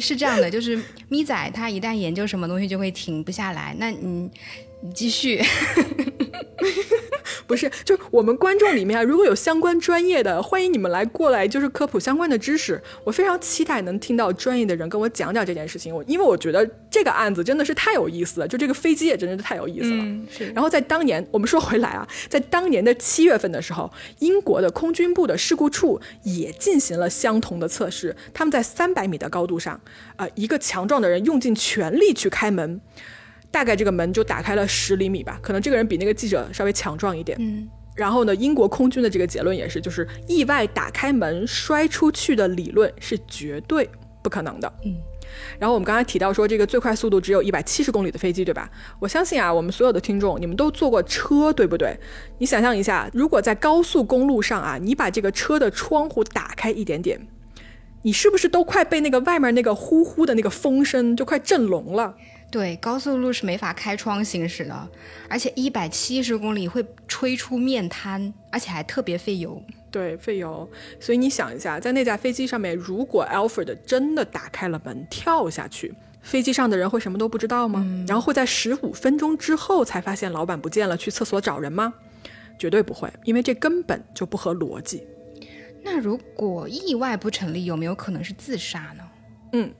[0.00, 3.76] 是这样的，就是咪仔他一旦研究什么东西就会停不下来。
[3.78, 4.30] 那你
[4.82, 5.42] 你继续。
[7.52, 12.80] 不是，就是我们观众里面啊，如果有相关专业的，欢迎你们来过来，就是科普相关的知识。
[13.04, 15.94] 我非常期待能听到专业的人跟我讲讲这件事情。
[15.94, 20.04] 我因为我觉得这个案子真的是太有意思了，就这个飞机也真的是太有意思了。
[20.30, 20.50] 是。
[20.54, 28.16] 然后在当年，我们说回来啊，在当年的七月份的时候，英国的空军部的事故处也进行了相同的测试。
[28.32, 29.78] 他们在三百米的高度上，
[30.16, 32.80] 呃，一个强壮的人用尽全力去开门。
[33.52, 37.36] 大概这个门就打开了十厘米吧，可能这个人比那个记者稍微强壮一点。
[37.38, 43.88] 嗯，然后呢，英国空军的这个结论也是，就是意外打开门摔出去的理论是绝对
[44.22, 44.72] 不可能的。
[44.84, 44.96] 嗯，
[45.58, 48.70] 然后我们刚才提到说这个最快速度只有一百七十公里的飞机，对吧？
[48.98, 51.94] 我相信啊，我们所有的听众你们都坐过车，对不对？
[52.38, 57.20] 你想象一下，如果在高速公路上啊，你把这个车的窗户打开一点点，
[58.00, 62.14] 你是不是都快被那个外面那个呼呼的那个风声就快震聋了？
[62.52, 64.88] 对，高速路是没法开窗行驶的，
[65.26, 69.60] 而且一百七十公里会吹出面瘫，而且还特别费油。
[69.90, 70.70] 对，费油。
[71.00, 77.86] 所以你想一下，在那架飞机上面，如果 Alfred 真的打开了门跳下去，飞机上的人会什么都不知道吗？
[78.06, 81.94] 然后会在十五分钟之后才发现老板不见了，去厕所找人吗？
[82.58, 85.02] 绝对不会，因为这根本就不合逻辑。
[85.82, 89.04] 那如果意外不成立，有没有可能是自杀呢？
[89.52, 89.72] 嗯。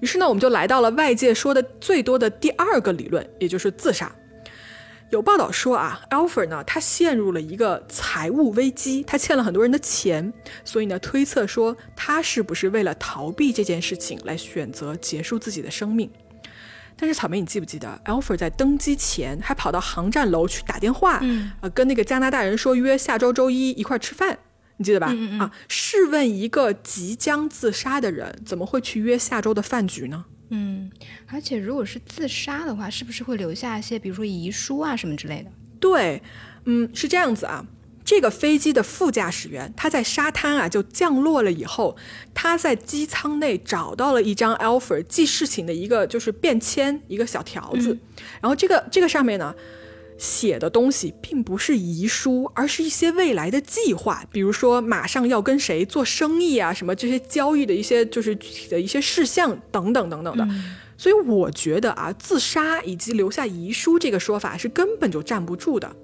[0.00, 4.14] 于是呢，我们就来到了外界说的最多的第二个理论，也就是自杀。
[5.10, 10.32] 有报道说啊，Alfred 呢，他陷入了一个财务危机，他欠了很多人的钱，
[10.64, 16.10] 所以呢，推测说他是不是为了逃避这件事情来选择结束自己的生命。
[16.96, 21.20] 但是草莓，你记不记得 Alfred 在登机前还跑到航站楼去打电话，
[21.60, 24.38] 呃，跟那个加拿大人说约下周周一一块吃饭。
[24.76, 25.06] 你记得吧？
[25.38, 30.24] 啊，试问一个即将自杀的人，怎么会去约下周的饭局呢？
[30.50, 30.90] 嗯，
[31.26, 35.50] 而且如果是自杀的话，是不是会留下一些，比如说遗书啊什么之类的？
[35.78, 36.20] 对，
[36.64, 37.64] 嗯，是这样子啊。
[38.04, 41.96] 这个飞机的副驾驶员他在沙滩啊就降落了以后，
[42.34, 47.96] 他在机舱内找到了一张 Alfred 记事情的一个就是便签一个小条子，
[48.42, 49.54] 然后这个这个上面呢。
[50.16, 60.48] 写的东西并不是遗书，而是一些未来的计划，比如说马上要跟谁做生意啊，什么这些交易的一些就是具体的一些事项等等等等的。
[60.96, 65.94] 所以我觉得啊，自杀以及留下遗书这个说法是根本就站不住的。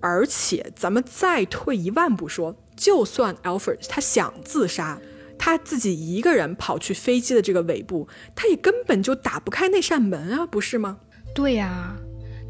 [0.00, 5.00] 而且咱们再退一万步说，就算 Alfred 他想自杀，
[5.38, 10.98] 他自己一个人跑去飞机的这个尾部，他也根本就打不开那扇门啊，不是吗？
[11.34, 11.96] 对呀。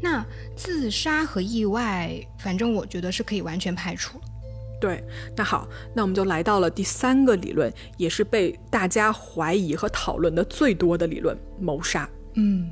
[0.03, 4.19] 那自杀和意外，反正我觉得是可以完全排除。
[4.81, 5.01] 对，
[5.33, 12.09] 那好，那我们就来到了第三个理论，也是被大家怀疑和讨论的最多的理论——谋杀。
[12.33, 12.69] 嗯，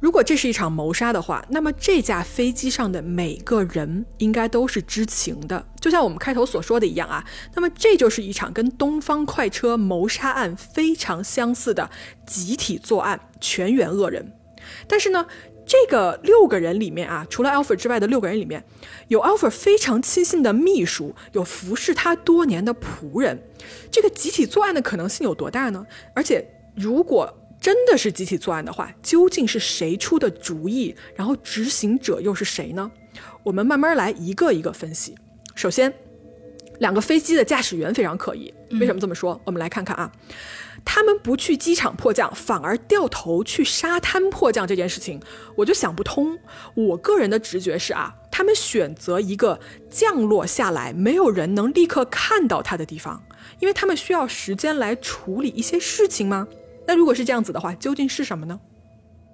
[0.00, 7.22] 如果这是一场谋杀的话，那么这架飞机上的每个人应该都是知情的，就像我们开头所说的一样啊。
[7.54, 11.90] 那么这就是一场跟东方快车谋杀案非常相似的
[12.26, 14.32] 集体作案，全员恶人。
[14.86, 15.26] 但是呢？
[15.70, 18.64] 这个六个人里面啊，除了 Alfred 之外的六个人里面，
[19.06, 23.40] 有 Alfred 非常亲信的秘书，有服侍他多年的仆人。
[23.88, 25.86] 这个集体作案的可能性有多大呢？
[26.12, 30.92] 而且，如果真的是集体作案的话，究竟是谁出的主意？
[31.14, 32.90] 然后执行者又是谁呢？
[33.44, 35.14] 我们慢慢来，一个一个分析。
[35.54, 35.94] 首先，
[36.80, 38.52] 两个飞机的驾驶员非常可疑。
[38.80, 39.40] 为什么这么说？
[39.44, 40.10] 我们来看看啊。
[40.84, 45.20] 他们不去机场迫降，反而掉头去沙滩迫降这件事情，
[45.56, 46.38] 我就想不通。
[46.74, 53.22] 我个人的直觉是啊，他们选择一个降落下来没有人能立刻看到他的地方，
[53.58, 56.48] 因为他们需要时间来处理一些事情吗？
[56.86, 58.58] 那如果是这样子的话，究竟是什么呢？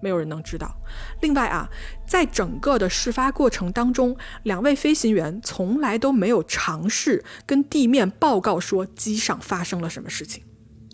[0.03, 0.77] 没有人能知道。
[1.23, 1.71] 另外啊，
[2.07, 10.45] 在整个的事发过程当中，两位飞行员从来都没有尝试跟地面报告说机上发生了什么事情。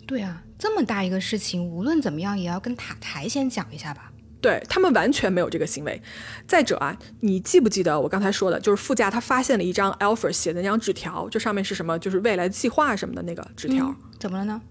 [0.07, 4.11] 对啊，这么大一个事情，无论怎么样也要跟塔台先讲一下吧。
[4.41, 6.01] 对他们完全没有这个行为。
[6.45, 11.97] 再者啊，你记不记得我刚才说的，就是副驾他发现了一张 Alpha 写的那张纸条，这上面是什么？
[11.97, 13.95] 就是未来计划什么的那个纸条。
[14.19, 14.61] 怎么了呢？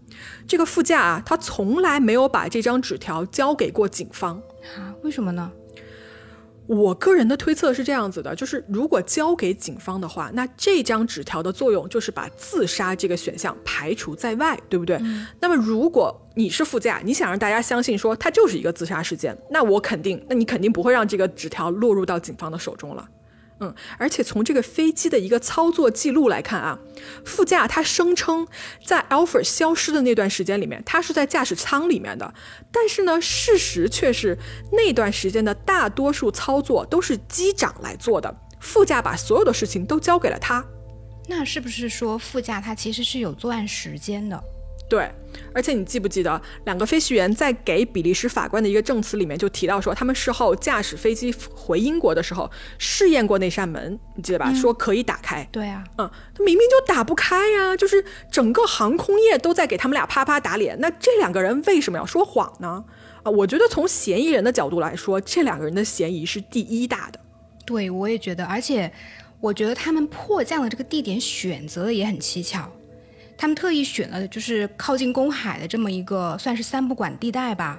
[0.46, 4.36] 这个副驾啊，他从来没有把这张纸条交给过警方
[4.76, 4.94] 啊？
[5.02, 5.50] 为什么呢？
[6.66, 15.00] 我个人的推测是这样子的，就是如果交给警方的话，那这张纸条的作用就是把自杀这个选项排除在外，对不对？
[15.40, 23.08] 那么如果你是副驾，你想让大家相信说它就是一个自杀事件，那我肯定，那你肯定不会让这个纸条落入到警方的手中了。
[23.62, 26.76] 嗯，而且从这个飞机的一个操作记录来看啊，
[27.24, 28.48] 副驾他声称
[28.84, 32.34] 在 Alfred 消失的那段时间里面，他是在驾驶舱里面的。
[32.72, 34.36] 但是呢，事实却是
[34.72, 40.64] 那段时间的大多数操作都是机长来做的，副驾把所有的事情都交给了他。
[41.28, 44.42] 那是不是说副驾他其实是有作案时间的？
[44.92, 45.10] 对，
[45.54, 54.52] 而且你记不记得，两个飞行员在给比利时法官的一个证词里面就提到说，他们事后驾驶飞机回英国的时候试验过那扇门，你记得吧？
[54.52, 55.48] 说可以打开。
[55.50, 62.84] 对啊，嗯，他明明就打不开呀，就是整个航空业都在给他们俩啪啪打脸，那这两个人为什么要说谎呢？
[63.22, 67.18] 啊，我觉得从嫌疑人的角度来说，这两个人的嫌疑是第一大的。
[67.64, 68.92] 对，我也觉得，而且
[69.40, 72.70] 我觉得他们迫降的这个地点选择的也很蹊跷。
[73.42, 77.76] 他们特意选了就是靠近公海的这么一个算是三不管地带吧，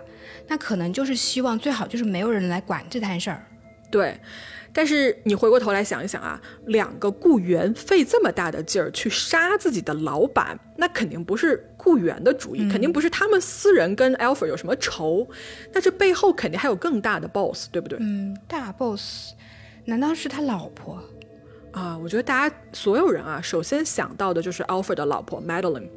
[0.49, 3.47] 那可能就是希望最好就是没有人来管这摊事儿。
[3.89, 4.19] 对，
[4.73, 15.25] 但是你回过头来想一想啊，两个雇员费这么大的劲儿去杀自己的老板，那肯定不是雇员的主意，肯定不是他们私人跟 Alfred 有什么仇，
[15.71, 17.97] 那这背后肯定还有更大的 boss，对不对？
[18.01, 19.31] 嗯，大 boss，
[19.85, 21.01] 难道是他老婆？
[21.73, 25.89] 啊，我觉得大家所有人啊，首先想到的就是 Alfred 的老婆 Madeline。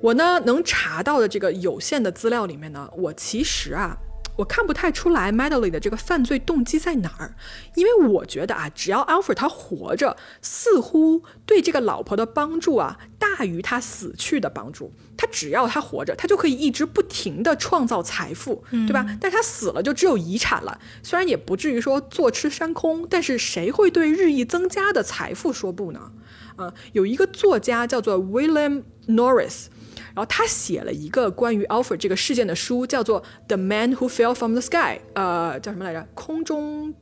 [0.00, 3.98] 我呢能查到的这个有限的资料里面呢，我其实啊。
[4.36, 7.34] 我看不太出来 Madeline 的这个犯罪动机在哪儿，
[7.74, 14.92] 因为我觉得啊，只要 Alfred 他活着，似乎对这个老婆的帮助啊大于他死去的帮助。
[15.16, 19.06] 他只要他活着，他就可以一直不停的创造财富，对吧？
[19.20, 26.10] 但他死了就只有遗产了，虽然也不至于说坐吃山空，但是谁会对日益增加的财富说不呢？
[26.56, 29.66] 啊，有一个作家叫做 William Norris。
[30.14, 34.76] 然后他写了一个关于 Alfred 这个事件的书，叫做《The Man Who Fell from the Sky》，
[35.14, 36.06] 呃，叫什么来着？
[36.14, 36.94] 空中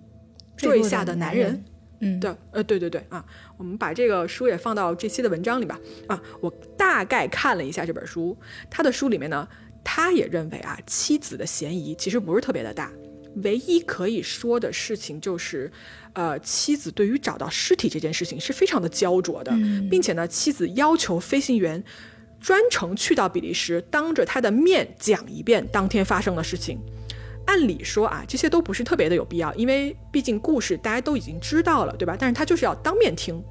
[0.57, 1.65] 坠下的男人。
[2.03, 3.23] 嗯，对，呃，对对对啊，
[3.59, 5.79] 我们把这个书也放到这期的文章里吧。
[6.07, 8.35] 啊，我大概看了一下这本书，
[8.71, 9.47] 他的书里面呢，
[9.85, 12.91] 他也认为啊，妻子的嫌疑其实不是特别的大。
[13.43, 15.71] 唯一可以说的事情就是，
[16.15, 19.53] 呃，妻子对于找到尸体这件事情是非常的焦灼的，
[19.91, 21.85] 并且呢，妻子要求飞行员
[22.41, 26.81] 专程去到比利时，当着他的面讲一遍当天发生的事情。
[27.47, 32.17] 按理说啊，这些都不是特别的有必要，因为毕竟故事大家都已经知道了，对吧？
[32.19, 33.43] 但是他就是要当面听，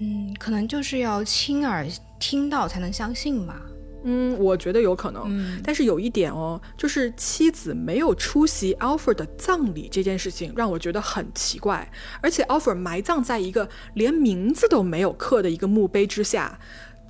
[0.00, 1.86] 嗯，可能就是要亲耳
[2.18, 3.62] 听到才能相信吧。
[4.02, 11.90] 嗯，我觉得有可能，但是有一点哦，就是妻子没有出席 Alfred 的葬礼这件事情，让我觉得很奇怪。
[12.22, 16.58] 而且 Alfred 埋葬在一个连名字都没有刻的一个墓碑之下，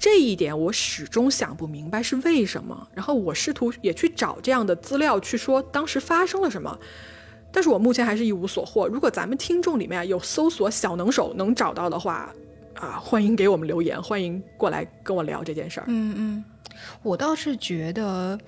[0.00, 2.88] 这一点我始终想不明白是为什么。
[2.94, 6.76] 然后我试图也去找这样的资料，去说当时发生了什么，
[7.52, 8.88] 但是我目前还是一无所获。
[8.88, 12.34] 如果咱们听众里面有搜索小能手能找到的话，
[12.76, 15.84] 啊，欢迎给我们留言，欢迎过来跟我聊这件事儿。
[15.88, 16.44] 嗯嗯。
[17.02, 18.38] 我倒是觉得，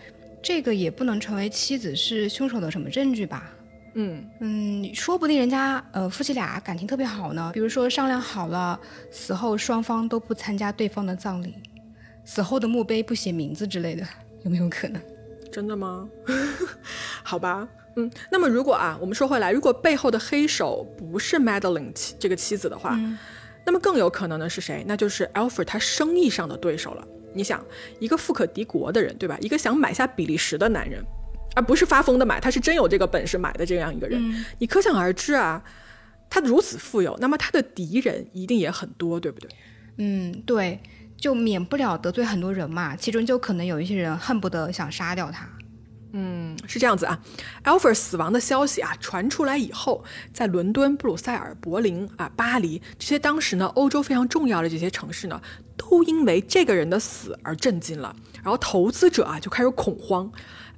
[0.43, 3.53] 这个也不能成为妻子是凶手的什么证据吧。
[3.95, 7.51] 嗯嗯，说不定人家呃夫妻俩感情特别好呢。
[7.53, 8.79] 比如说商量好了，
[9.11, 11.55] 死后双方都不参加对方的葬礼，
[12.25, 14.07] 死后的墓碑不写名字之类的，
[14.45, 15.01] 有没有可能？
[15.51, 16.09] 真的吗？
[17.23, 22.99] 好吧，嗯，那么如果啊，我们说回来，如果背后的黑手不是 Madeline 妻这个妻子的话，
[23.67, 24.83] 那么更有可能的是谁？
[24.89, 27.07] 那就是 Alfred 他生意上的对手了。
[27.35, 27.63] 你想，
[28.01, 29.37] 一个富可敌国的人，对吧？
[29.41, 31.05] 一个想买下比利时的男人，
[31.55, 34.45] 而不是发疯的买，他是真有这个本事买的这样一个人。
[34.59, 35.63] 你可想而知啊，
[36.31, 39.51] 他如此富有，那么他的敌人一定也很多，对不对？
[39.99, 40.81] 嗯，对，
[41.17, 42.97] 就免不了得罪很多人嘛。
[42.97, 45.47] 其中就可能有一些人恨不得想杀掉他。
[46.15, 47.19] 嗯，是这样子啊。
[47.65, 55.41] Alfred 死亡的消息啊传出来以后，在伦敦、布鲁塞尔、柏林啊、巴黎这些当时呢欧洲非常重要的这些城市呢。
[55.75, 60.31] 都因为这个人的死而震惊了，然后投资者啊就开始恐慌。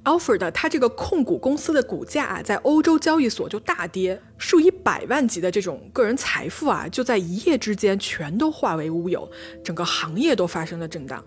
[0.05, 9.29] Alfred 他这个控股公司的股价啊在欧洲交易所就大跌，数以百万级的这种个人财富啊就在一夜之间全都化为乌有，
[9.63, 11.23] 整个行业都发生了震荡。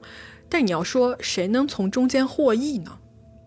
[0.49, 2.99] 但你要说谁能从中间获益呢？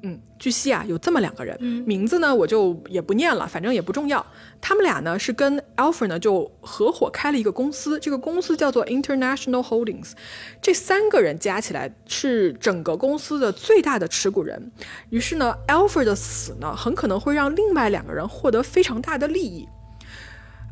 [0.04, 4.26] 嗯，据悉啊，有这么两个人，名字呢我就也不念了，反正也不重要。
[4.60, 10.14] 他们俩呢是跟 Alfred 呢就合伙开了一个公司，这个公司叫做 International Holdings。
[10.62, 14.72] 这三个人加起来是整个公司的最大的持股人。
[15.10, 19.68] 于是呢，Alfred 的死呢很可能会让另外两个人获得非常大的利益。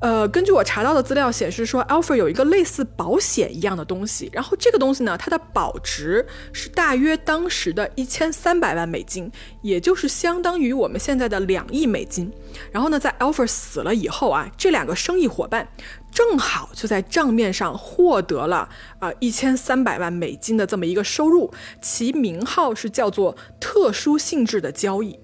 [0.02, 9.30] 呃，根据我查到的资料显示说，Alfred 有一个类似保险一样的东西，然后这个东西呢，它的保值是大约当时的一千三百万美金，
[9.62, 12.32] 也就是相当于我们现在的两亿美金。
[12.72, 15.68] 然后呢，在 Alfred 死了以后啊，这两个生意伙伴
[16.14, 18.70] 正好就在账面上获得了
[19.00, 25.20] 啊一千三百万美金的这么一个收入，其名号是叫做特殊性质的交易，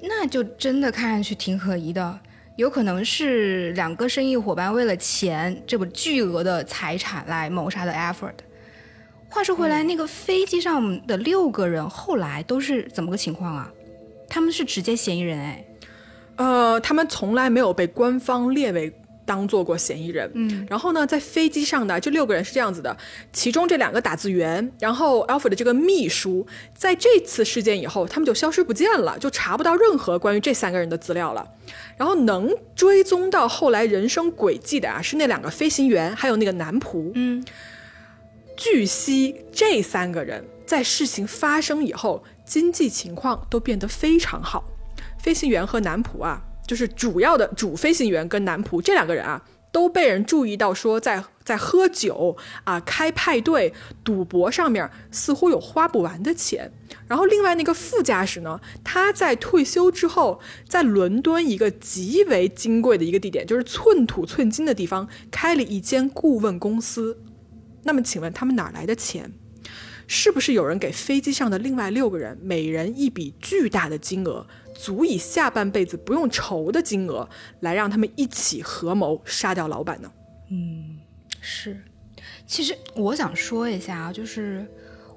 [0.00, 2.20] 那就真的看上去挺可疑的。
[2.56, 8.34] 有可能是两个生意伙伴为了钱，这么巨额的财产来谋杀的 effort。
[9.28, 13.72] 话说回来，那个飞机上的六个人后来都是怎么个情况啊？
[14.28, 15.64] 他们是直接嫌疑人哎？
[16.36, 18.92] 呃，他们从来没有被官方列为。
[19.26, 22.94] 当做过嫌疑人，嗯，然后呢，在飞机上的这六个人是这样子的，
[23.32, 31.48] 其中这两个打字员，然后 Alfred 的这个秘书，在这次事件以后，他们就消失不见了，就查不到任何关于这三个人的资料了。
[31.96, 37.44] 然后能追踪到后来人生轨迹的啊，是那两个飞行员，还有那个男仆，嗯。
[38.56, 44.64] 据悉，这三个人在事情发生以后，经济情况都变得非常好。
[45.18, 46.42] 飞行员和男仆啊。
[46.66, 49.38] 就是主要的主飞行员跟男仆这两个人啊，
[49.74, 56.70] 都被人注意到说在在喝酒啊、开派对、赌博上面似乎有花不完的钱。
[57.08, 67.18] 然后另外那个副驾驶呢，他在退休之后，在伦敦一个极为金贵的一个地点，就是寸土寸金的地方，开了一间顾问公司。
[67.82, 69.32] 那么请问他们哪来的钱？
[70.06, 74.46] 是不是有人给飞机上的另外六个人每人一笔巨大的金额？
[74.84, 77.26] 足以下半辈子不用愁的金额，
[77.60, 80.12] 来让他们一起合谋杀掉老板呢？
[80.50, 80.98] 嗯，
[81.40, 81.82] 是。
[82.46, 84.66] 其实我想说一下啊，就是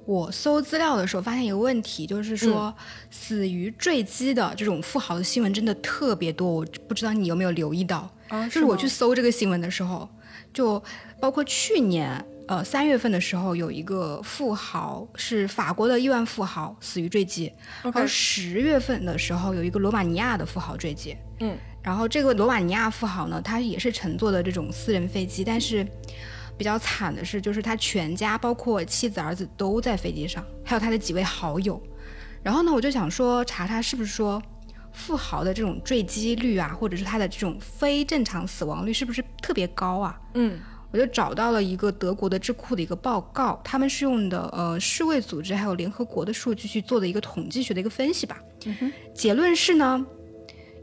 [0.06, 2.74] 我搜资料的时候发现一个问题，就是说
[3.12, 6.50] 死于坠机的这种富豪的新闻真的特别多。
[6.50, 8.48] 我不知道你有没有留意到啊？
[8.48, 10.08] 就是我去搜这个新闻的时候，
[10.54, 10.82] 就
[11.20, 12.26] 包括去年。
[12.48, 17.52] 呃，三月份的时候有一个富豪是法国的亿万富豪死于坠机，
[17.94, 21.16] 而十月份的时候有一个罗马尼亚的富豪坠机。
[21.42, 25.86] 嗯，然后这个罗马尼亚富豪呢，他也是乘坐的这种私人飞机，但是
[26.58, 31.82] 比较惨的是，就是他全家包括妻子儿子都在飞机上，还有他的几位好友。
[32.42, 34.42] 然后呢，我就想说查查是不是说
[34.94, 40.18] 富豪的这种坠机率啊，或者是他的这种非正常死亡率是不是特别高啊？
[40.36, 40.58] 嗯，
[40.98, 48.42] 我就找到了一个德国的智库的一个报告，他们是用的呃世卫组织还有联合国的数据去做的一个统计学的一个分析吧。
[49.14, 50.04] 结论是呢，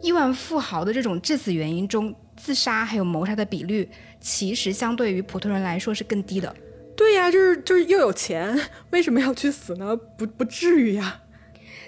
[0.00, 3.88] 亿万富豪的这种致死原因中，自杀还有谋杀的比率，
[4.20, 6.54] 其实相对于普通人来说是更低的。
[6.96, 8.56] 对呀，就是就是又有钱，
[8.90, 9.96] 为什么要去死呢？
[9.96, 11.22] 不不至于呀。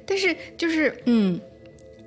[0.04, 1.40] 但是就是嗯，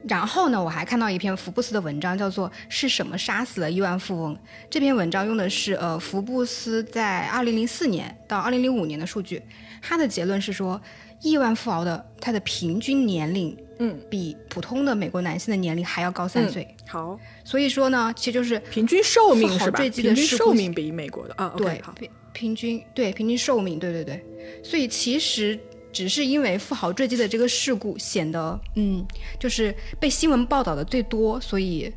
[0.08, 4.34] 然后呢，我还看到一篇福布斯的文章，叫做《是什么杀死了亿万富翁》。
[4.70, 9.42] 这篇文章用的是呃福布斯在二零零四年到二零零五年的数据，
[9.82, 10.82] 它的结论是说，
[11.22, 16.66] 亿万富豪的他的平均年龄，嗯，比普通的美国男性的年龄还要高三岁。
[16.88, 19.80] 好，所以说呢，其实就是平均寿命是吧？
[19.80, 24.24] 平均寿命比美国的啊对平平均对平均寿命，对对对，
[24.64, 25.60] 所以其实
[25.92, 29.06] 只是因为富豪坠机的这个事故显得嗯，
[29.40, 31.94] 就是被新闻报道的最多，所以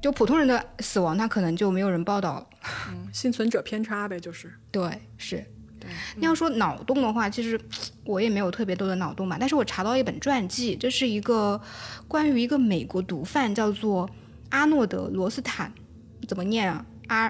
[0.00, 2.46] 就普通人的死亡，他可能就没有人报道了。
[2.90, 4.52] 嗯幸存者偏差呗，就是。
[4.70, 5.44] 对，是。
[6.16, 7.58] 你要说脑洞的话，其实
[8.04, 11.58] 我也没有特别多的脑洞吧，但是我查到一本传记，这是一个
[12.06, 14.08] 关于一个美国毒贩，叫做
[14.50, 15.72] 阿诺德·罗斯坦，
[16.26, 17.28] 怎么念啊 R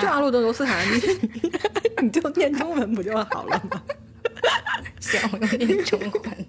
[0.00, 1.00] 就 R 阿诺德罗斯坦，你
[2.02, 3.82] 你就念中文不就好了吗？
[5.00, 6.46] 行，我用念中文。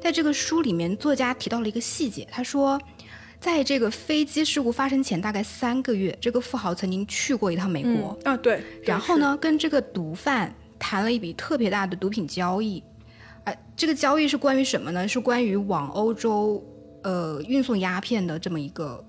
[0.00, 2.80] 在这个书里面，作家提到了一个细节，他说，
[3.40, 8.62] 在这个飞机事故发生前大概三个月，这个富豪曾经去过一趟美国，啊，对。
[8.82, 12.82] 然后呢，跟这个毒贩谈了一笔特别大的毒品交易。
[13.44, 15.06] 哎、这个交易是关于什么呢？
[15.08, 16.62] 是关于往欧洲
[17.02, 19.04] 呃运送鸦片的这么一个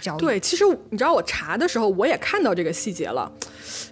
[0.00, 0.18] 交易。
[0.18, 3.30] 对，其实你知道，我查的时候我也看到这个细节了，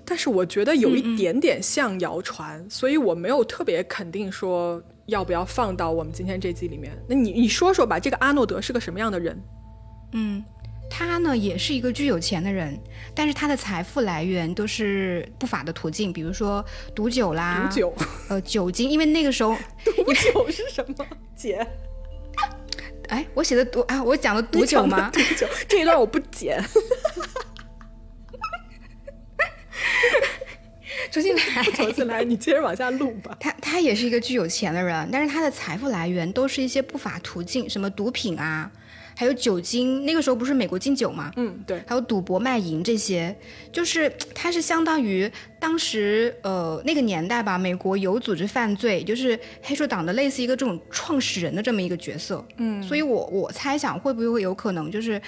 [0.05, 6.93] 但是我觉得有一点点像谣传，所以我没有特别肯定说要不要放到我们今天这集里面。
[7.09, 9.41] 那你你说说吧，这个阿诺德是个什么样的人？
[10.13, 10.45] 嗯，
[10.91, 12.79] 他呢也是一个巨有钱的人，
[13.15, 16.65] 但是他的财富来源都是不法的途径，比如说
[16.95, 17.95] 毒酒啦，毒酒，
[18.29, 21.07] 呃酒精，因为那个时候， 毒酒是什么？
[21.35, 21.67] 姐，
[23.15, 25.09] 哎，我写的毒啊，我讲的毒酒吗？
[25.12, 26.61] 毒酒 这一段我不剪。
[31.12, 33.37] 重新来， 重新来，你接着往下录吧。
[33.39, 38.69] 他他也是一个巨有钱的人，但是他的财富来源都是一些不法途径，什么毒品啊，
[39.15, 40.05] 还有酒精。
[40.05, 43.35] 那个时候不是美国禁酒嘛，嗯，对，还有赌博卖淫这些，
[43.73, 52.45] 就是它是相当于当时呃那个年代吧，美国有组织犯罪，就是黑手党的类似一个这种创始人的这么一个角色。
[52.57, 55.21] 嗯，所以我我猜想会不会有可能就是。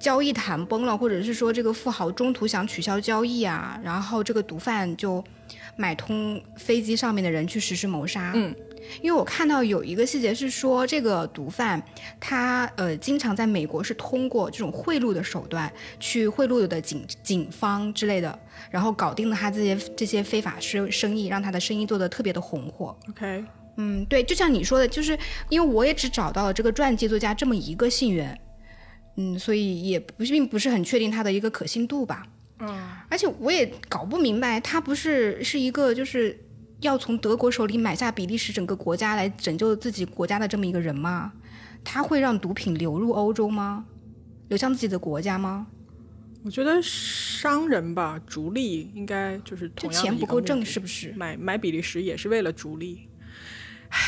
[0.00, 5.24] 交易谈崩了，或者是说这个富豪中途想取消交易啊，然后这个毒贩就
[5.76, 8.32] 买通飞机上面的人去实施谋杀。
[8.34, 8.54] 嗯，
[9.02, 11.82] 因为我看到有一个细节是说，这个毒贩
[12.20, 18.38] 他呃经常在美国是通过这种贿赂的手段去贿赂的警警方之类的，
[18.70, 22.96] 然后搞定了他这些这些非法生生意，让他的生意做得特别的红火。
[23.10, 23.44] OK，
[23.76, 25.18] 嗯，对，就像你说的，就是
[25.48, 28.38] 因为我也只找到了这个传记作家这么一个信源，
[29.16, 32.24] 嗯，所以也不并不是很确定他的一个可信度吧。
[32.68, 36.38] 嗯，而且我也搞不明白，他不是是一个就是
[36.80, 41.32] 要从德国手里买下比利时整个国家来拯救自己国家的这么一个人吗？
[41.82, 43.84] 他会让毒品流入欧洲吗？
[44.48, 45.66] 流向自己的国家吗？
[46.44, 51.12] 我觉得商人吧，逐利应该就是同样的钱不够挣是不是？
[51.16, 53.08] 买买比利时也是为了逐利，
[53.88, 53.98] 唉，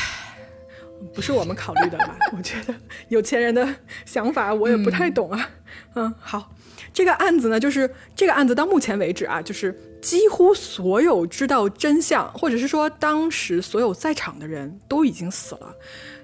[1.15, 2.15] 不是我们考虑的吧？
[2.37, 2.75] 我觉得
[3.09, 3.67] 有钱人的
[4.05, 5.49] 想法我也不太懂啊。
[5.95, 6.53] 嗯好，
[6.93, 15.75] 这个案子呢，就是这个案子到目前为止啊，就是几乎所有知道真相，或者是说当时所有在场的人都已经死了。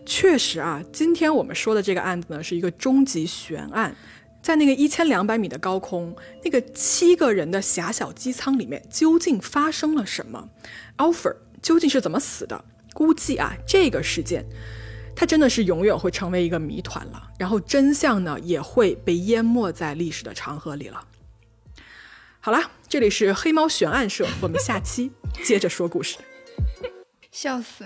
[0.05, 3.95] 确实啊，今天我们说的这个案子呢，是一个终极悬案。
[4.41, 10.49] 在那个一千两百米的高空，那个七个人的狭小机舱里面究竟发生了什么
[10.97, 12.65] ？Alfer 究竟是怎么死的？
[12.93, 14.45] 估计啊，这个事件，
[15.15, 17.29] 它真的是永远会成为一个谜团了。
[17.37, 21.05] 然后真相呢，也会被淹没在历史的长河里了。
[22.39, 25.11] 好了，这里是黑猫悬案社，我们下期
[25.43, 26.17] 接着说故事。
[27.31, 27.85] 笑死。